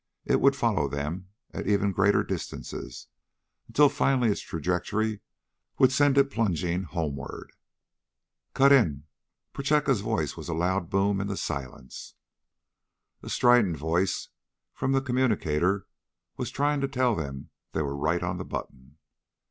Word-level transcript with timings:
It 0.25 0.41
would 0.41 0.55
follow 0.55 0.87
them, 0.89 1.29
at 1.51 1.67
ever 1.67 1.91
greater 1.91 2.23
distances, 2.23 3.05
until 3.67 3.87
finally 3.87 4.31
its 4.31 4.41
trajectory 4.41 5.19
would 5.77 5.91
send 5.91 6.17
it 6.17 6.31
plunging 6.31 6.85
homeward. 6.85 7.51
"Cut 8.55 8.71
in." 8.71 9.03
Prochaska's 9.53 10.01
voice 10.01 10.35
was 10.35 10.49
a 10.49 10.55
loud 10.55 10.89
boom 10.89 11.21
in 11.21 11.27
the 11.27 11.37
silence. 11.37 12.15
A 13.21 13.29
strident 13.29 13.77
voice 13.77 14.29
from 14.73 14.91
the 14.93 15.01
communicator 15.03 15.85
was 16.35 16.49
trying 16.49 16.81
to 16.81 16.87
tell 16.87 17.13
them 17.13 17.51
they 17.73 17.83
were 17.83 17.95
right 17.95 18.23
on 18.23 18.37
the 18.37 18.43
button. 18.43 18.97